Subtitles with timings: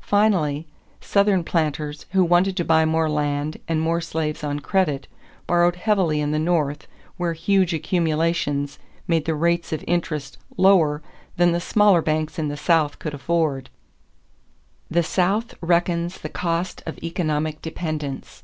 [0.00, 0.66] Finally,
[1.02, 5.06] Southern planters who wanted to buy more land and more slaves on credit
[5.46, 6.86] borrowed heavily in the North
[7.18, 11.02] where huge accumulations made the rates of interest lower
[11.36, 13.68] than the smaller banks of the South could afford.
[14.90, 18.42] =The South Reckons the Cost of Economic Dependence.